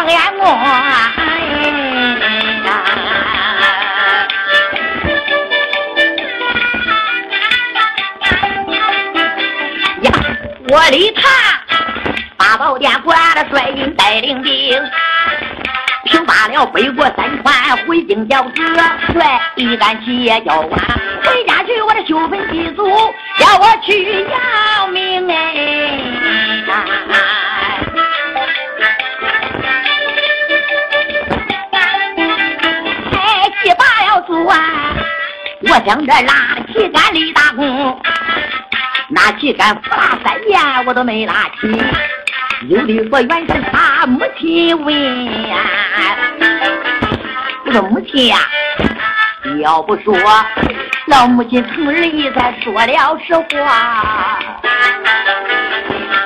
[0.00, 1.20] 王爷我哎
[2.64, 2.68] 呀！
[10.70, 11.22] 我李唐
[12.38, 14.82] 八宝殿关了，率军带领兵，
[16.04, 18.52] 平巴了北国三川，回京交子，
[19.12, 19.22] 率
[19.56, 20.80] 一杆七爷交官，
[21.24, 22.88] 回家去我的修坟祭祖，
[23.38, 24.79] 叫我去呀！
[35.80, 37.98] 我想着拉旗杆立大功。
[39.08, 41.68] 那旗杆扶拉三年，我都没拉起。
[42.68, 44.94] 有的说原是他母亲问，
[47.64, 48.36] 我说母亲呀，
[49.44, 50.14] 你要不说
[51.06, 54.38] 老母亲疼儿意才说了实话。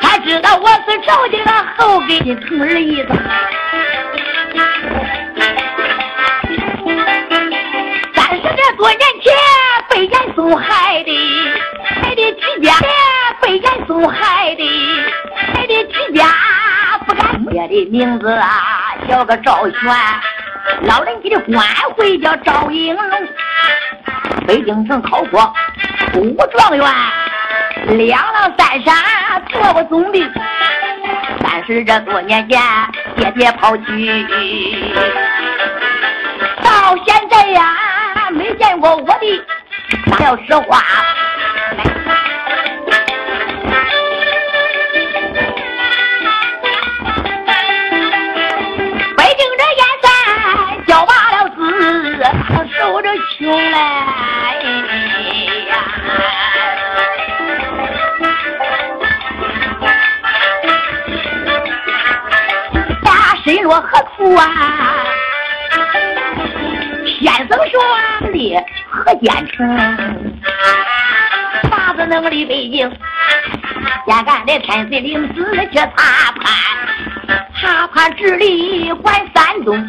[0.00, 3.08] 才知道我是朝廷的后给的疼儿意思。
[8.80, 9.30] 多年前
[9.90, 11.12] 被严嵩害的。
[12.02, 12.72] 害的居家
[13.42, 14.62] 被严嵩害的，
[15.52, 16.24] 害的居家
[17.04, 19.74] 不敢爹的名字啊，叫个赵玄，
[20.84, 21.62] 老人家的官
[21.94, 23.28] 讳叫赵应龙，
[24.46, 25.52] 北京城考过
[26.14, 26.86] 武状元，
[27.98, 28.94] 两郎三山
[29.50, 30.26] 做过总兵，
[31.42, 32.58] 但是这多年前
[33.16, 33.84] 爹爹抛弃，
[40.30, 40.80] 说实话，
[49.16, 50.08] 北京这燕山
[50.86, 51.58] 叫罢了子，
[52.78, 53.76] 受着穷嘞。
[63.02, 64.46] 下身落何处啊？
[67.22, 67.72] 先生学
[68.32, 69.58] 的何坚成？
[72.10, 72.90] 能离北京？
[74.06, 76.52] 先干的天水领子去查判，
[77.54, 79.88] 查判治理管山东。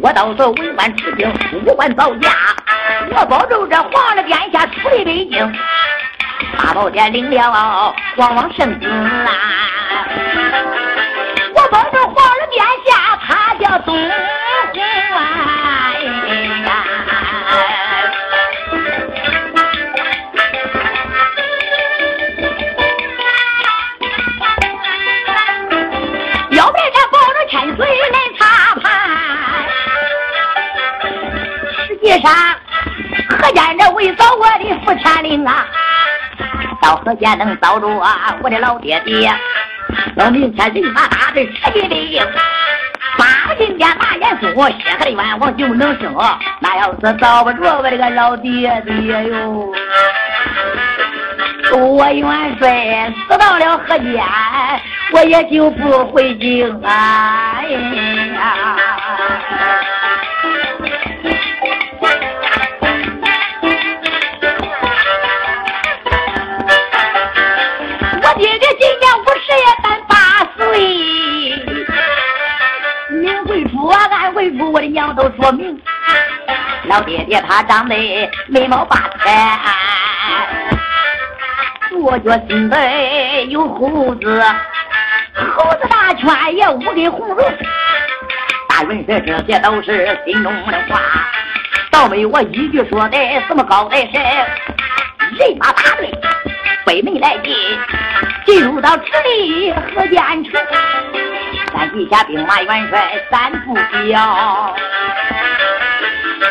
[0.00, 1.28] 我到时候文官出京，
[1.64, 2.30] 武官造家。
[3.12, 5.52] 我保证这皇上殿下出离北京，
[6.56, 9.28] 八宝殿领了皇王圣旨啊！
[11.54, 13.94] 我保证皇上殿下他叫东
[32.20, 32.34] 实际上，
[33.38, 35.66] 何家这为扫我的福天令啊？
[36.82, 38.36] 到何间能扫住啊？
[38.42, 39.32] 我的老爹爹，
[40.16, 42.22] 到明天人马大队彻底北京，
[43.16, 46.14] 八进殿大严肃，血海冤枉就能生。
[46.60, 49.72] 那要是扫不住我这个老爹爹哟，
[51.72, 54.22] 我元帅死到了何间，
[55.12, 57.54] 我也就不回京啊！
[57.56, 58.76] 哎呀。
[76.90, 77.94] 老爹爹他长得
[78.48, 79.60] 眉毛八彩，
[81.88, 84.44] 左脚心背有胡子，
[85.36, 87.38] 胡子大圈也乌的红绒。
[88.68, 91.00] 大元帅这些都是心中的话，
[91.92, 94.12] 倒没我一句说的什么高大深。
[94.14, 96.10] 人马大队
[96.84, 97.54] 北门来进，
[98.46, 100.60] 进入到直隶河间城。
[101.72, 103.76] 咱地下兵马元帅三不
[104.10, 104.74] 交，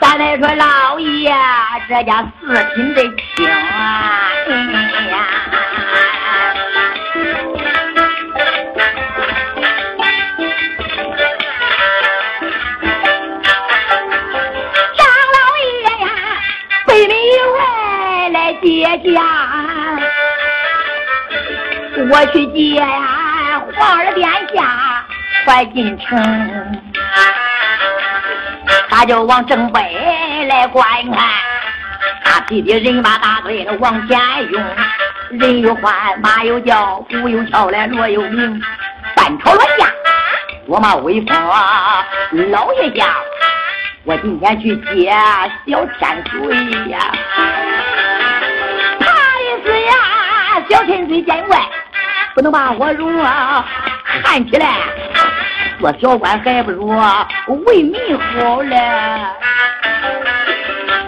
[0.00, 1.32] 咱来说老爷
[1.88, 4.30] 这家四品的轻啊！
[14.96, 15.06] 张
[15.36, 15.68] 老爷
[16.00, 16.06] 呀，
[16.86, 17.14] 北门
[17.54, 17.58] 外
[18.30, 19.18] 来接驾，
[22.10, 24.58] 我去接呀，皇儿殿下。
[25.46, 26.18] 快进城，
[29.00, 29.80] 他就往正北
[30.46, 31.26] 来观看。
[32.22, 34.20] 大批的人马大队往前
[34.52, 34.62] 涌，
[35.30, 38.62] 人有欢，马有叫，鼓有敲来锣有鸣，
[39.16, 39.86] 半朝乱架，
[40.66, 42.06] 我嘛威风啊！
[42.50, 43.06] 老爷家，
[44.04, 45.10] 我今天去接
[45.66, 46.98] 小天水呀！
[49.00, 49.92] 怕的是呀，
[50.68, 51.58] 小天水见怪，
[52.34, 53.64] 不能把我容啊！
[54.22, 54.66] 喊起来
[55.80, 56.88] 做小官还不如
[57.64, 58.76] 为民好嘞，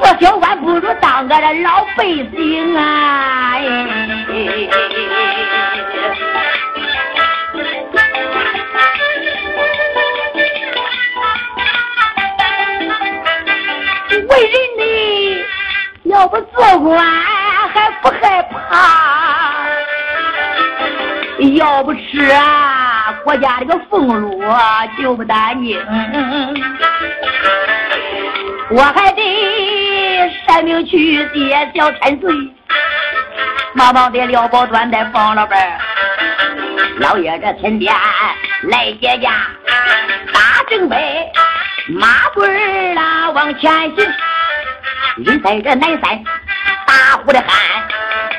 [0.01, 3.53] 做小官不如当个这老百姓啊。
[3.59, 3.63] 哎。
[14.15, 14.83] 为人呢，
[16.05, 16.99] 要不做官
[17.75, 19.69] 还不害怕？
[21.59, 22.72] 要不吃啊。
[23.33, 24.45] 我家这个俸禄
[25.01, 25.81] 就不担心。
[28.69, 32.31] 我还得善命去接小千岁，
[33.73, 35.79] 忙忙的撩包端在房老板
[36.99, 37.95] 老爷这天边
[38.65, 39.47] 来接驾，
[40.31, 41.33] 打正北
[41.89, 43.97] 马队儿啦往前行。
[45.25, 46.23] 人在这南山
[46.87, 47.59] 大呼的喊，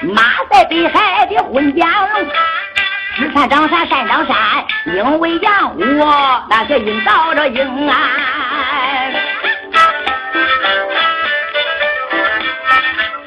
[0.04, 2.28] 马在北海的混江龙。
[3.16, 4.36] 只看张山山张山，
[4.88, 7.96] 鹰为羊，我那些鹰照着鹰啊。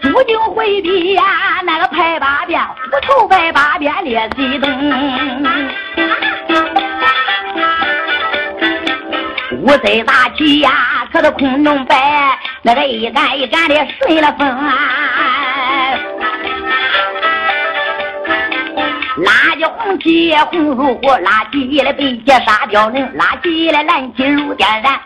[0.02, 1.22] 朱军回避呀，
[1.64, 5.44] 那个拍八遍，虎头拍八遍列西东。
[9.62, 14.72] 五岁大旗呀，可是空中摆，那个一杆一杆的顺了风啊！
[19.16, 25.00] 拉起红旗红如火，拉起来白旗沙雕人，拉起来蓝旗如电闪，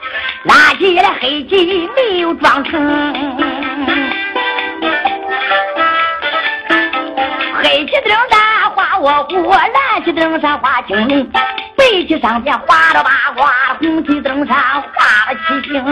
[0.44, 3.14] 拉起来黑旗没有装成。
[7.62, 11.30] 黑旗灯上画卧虎，蓝旗灯上画青龙。
[11.30, 15.84] 白旗上边画了八卦，红旗灯上画了七星。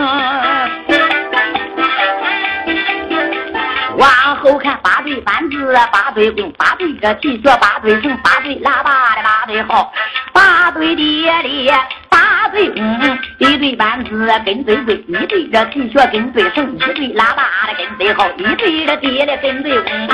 [3.97, 4.77] 往后看
[5.08, 9.90] 对班子，八对弓，八对这提脚，八对绳，八对喇叭的八对号，
[10.34, 11.72] 八对爹的
[12.10, 14.10] 八对弓，一对班子
[14.44, 20.08] 跟对队，一对这提脚跟对绳，一对喇叭的跟对号，一对这爹的跟对弓。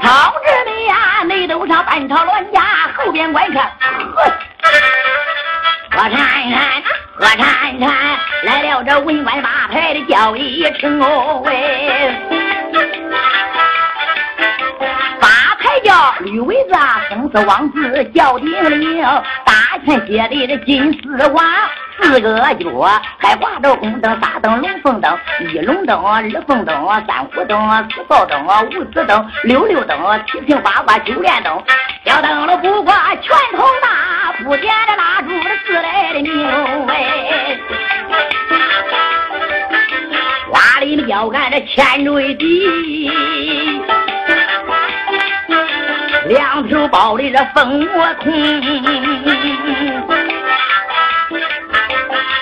[0.00, 0.12] 同
[0.44, 2.62] 志们呀，内斗上半朝乱家，
[2.96, 4.32] 后边观看，呵，
[5.92, 6.82] 我看看，
[7.18, 8.05] 我看看，
[9.00, 12.10] 文官八牌的叫一声哦喂，
[15.20, 15.28] 八
[15.58, 16.74] 牌叫吕伟子，
[17.08, 19.02] 生死王子叫丁玲，
[19.44, 21.44] 大钱写的这金丝袜。
[21.98, 31.58] 四个角还挂着红灯、大灯、龙凤灯，一龙灯、二凤灯、三虎灯、四豹灯、五子灯、六六灯、七星八卦九连灯，
[32.04, 36.32] 小灯笼不挂拳头大，不点着蜡烛的四来的牛
[36.86, 37.58] 哎，
[41.06, 43.08] 腰杆这千坠地，
[46.28, 48.32] 两头包的这蜂窝空。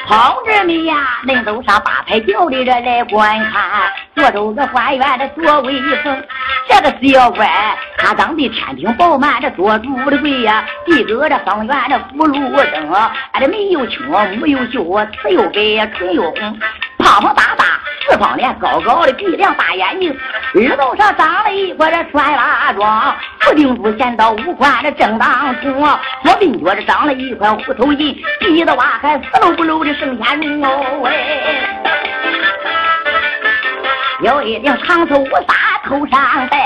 [0.06, 0.16] 同
[0.46, 0.94] 志们呀，
[1.26, 6.23] 恁都上八抬轿里这来观看，坐着个花园的多威风。
[6.66, 7.47] 这个小官
[7.99, 10.64] 他长得天庭饱满，这做主的贵呀。
[10.87, 12.92] 地阁这方圆的福禄灯，
[13.33, 14.06] 俺这眉又清，
[14.38, 16.59] 目又秀，齿又白，唇又红，
[16.99, 17.74] 胖胖大大。
[18.06, 20.14] 四方脸，高高的鼻梁，大眼睛，
[20.54, 25.73] 耳朵上长了一块这穿拉装，不定珠衔到五官的正当中，
[26.23, 31.12] 左鬓角这长了一块虎头印，鼻子挖开四漏不漏的圣天绒哦喂，
[34.20, 36.58] 有一顶长头乌纱头上戴，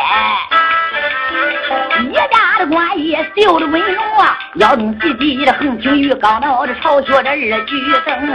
[2.02, 8.28] 一家的官爷绣的温柔啊，腰中系系的横青玉高脑的朝靴这二举灯。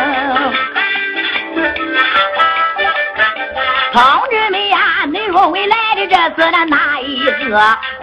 [3.94, 7.60] 同志们呀，恁若为来的这是那哪一个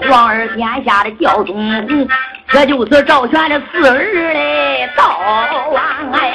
[0.08, 2.08] 皇儿天下的教宗？
[2.46, 3.98] 这就是赵玄的四儿
[4.32, 5.18] 嘞，赵
[5.72, 5.82] 王
[6.12, 6.32] 哎。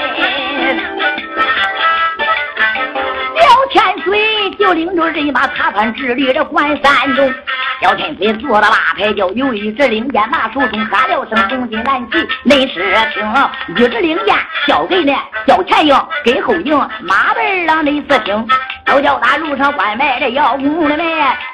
[3.39, 7.33] 小千岁就领着人马踏盘治理这关山中。
[7.81, 13.25] 小千岁坐到八抬轿，有一只令箭拿手中，喊了声红金南旗，内侍听。
[13.69, 14.35] 一只令箭
[14.67, 18.45] 交给那小前营，给后营马文郎内侍听。
[18.85, 21.05] 都叫他路上拐卖这药物的门，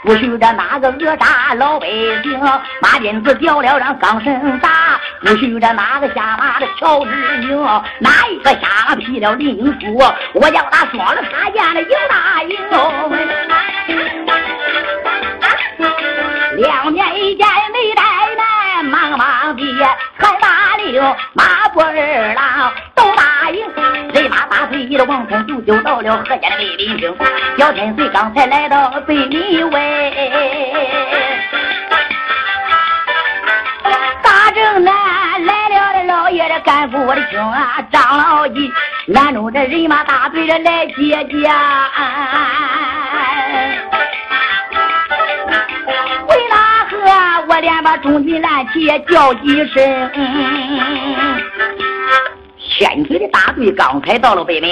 [0.04, 2.40] 不许这哪个讹诈老百姓。
[2.82, 7.12] 马鞭子掉了让钢绳打，不许这哪个下马的乔志
[7.44, 7.64] 英，
[8.00, 9.98] 哪一个瞎马劈了林叔，
[10.34, 12.58] 我叫他双了插剑的赢大赢
[25.72, 27.16] 往前走，到了河间的北林厅。
[27.58, 30.12] 小天岁刚才来到北门外，
[34.22, 38.72] 大正南来了的老爷的干部的兄啊，张老吉
[39.08, 41.90] 拦住这人马大队的来接驾。
[47.48, 50.12] 我连把中军蓝旗也叫几声。
[52.58, 54.70] 千岁的大队刚才到了北门，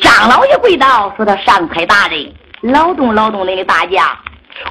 [0.00, 4.18] 张老爷跪倒，说：“他上太大人，劳动劳动您的大驾，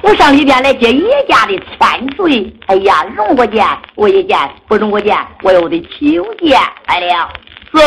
[0.02, 2.54] 我上里边来接爷家的千岁。
[2.66, 6.58] 哎呀，容我见，我一见；不容我见，我又得求见。
[6.86, 7.28] 来了，
[7.72, 7.78] 是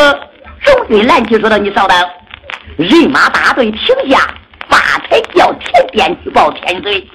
[0.64, 1.96] 周军拦起说道：‘你稍等。’
[2.76, 3.80] 人马大队停
[4.10, 4.20] 下，
[4.68, 4.76] 发
[5.08, 7.06] 财叫前边去报千岁。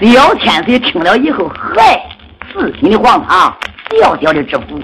[0.00, 2.00] 廖千岁听了以后，嗨，
[2.52, 3.56] 四品的皇堂，
[4.00, 4.80] 小小的知府，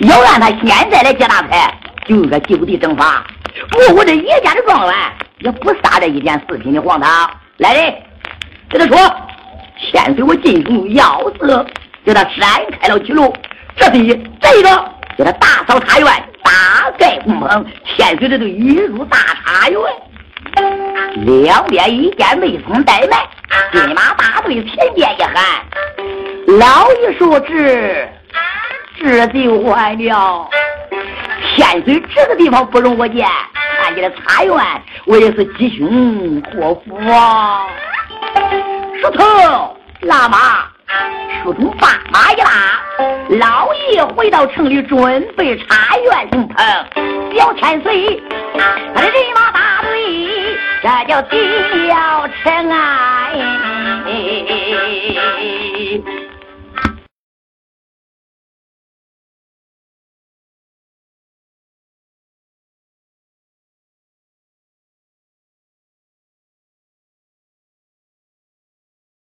[0.00, 1.74] 要按他现在来接大财，
[2.06, 3.24] 就应该就地正法。
[3.70, 4.94] 不我这叶家的状元
[5.38, 7.30] 也不撒这一点四品的黄汤。
[7.58, 7.94] 来人，
[8.70, 9.16] 跟他说，
[9.78, 11.66] 先给我进宫要事，
[12.04, 13.34] 叫他闪开了去路。
[13.76, 14.08] 这里
[14.40, 14.68] 这个
[15.18, 16.06] 叫他大扫茶园，
[16.42, 17.64] 大盖工棚。
[17.86, 19.80] 千岁这就一入大茶园，
[21.24, 23.20] 两边一间没松怠慢，
[23.72, 25.44] 军马大队前边一喊，
[26.58, 28.08] 老爷说旨，
[28.98, 30.50] 这就完了。
[31.54, 33.26] 千岁这个地方不容我见，
[33.82, 34.56] 看见了茶园，
[35.06, 37.66] 我也是吉凶祸福啊！
[39.00, 40.66] 梳头拉马，
[41.42, 42.80] 梳头把马一拉，
[43.38, 46.64] 老爷回到城里准备茶园工棚。
[47.36, 48.22] 小千岁，
[48.94, 53.28] 他的人马大队，这叫进了城啊！